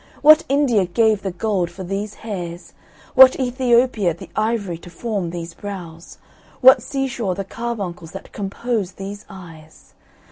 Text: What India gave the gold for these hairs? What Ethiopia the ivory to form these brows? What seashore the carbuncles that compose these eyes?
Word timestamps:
What 0.23 0.45
India 0.49 0.87
gave 0.87 1.21
the 1.21 1.29
gold 1.29 1.69
for 1.69 1.83
these 1.83 2.15
hairs? 2.15 2.73
What 3.13 3.39
Ethiopia 3.39 4.15
the 4.15 4.31
ivory 4.35 4.79
to 4.79 4.89
form 4.89 5.29
these 5.29 5.53
brows? 5.53 6.17
What 6.59 6.81
seashore 6.81 7.35
the 7.35 7.43
carbuncles 7.45 8.11
that 8.13 8.31
compose 8.31 8.93
these 8.93 9.27
eyes? 9.29 9.93